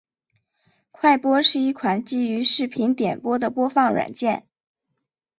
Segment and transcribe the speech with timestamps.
[0.89, 4.47] 快播是一款基于视频点播的播放软件。